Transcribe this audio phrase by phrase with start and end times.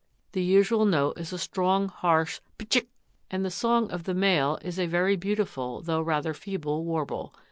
[0.31, 2.87] The usual note is a strong harsh ptchick,
[3.29, 7.35] and the song of the male is a very beautiful, though rather feeble, warble.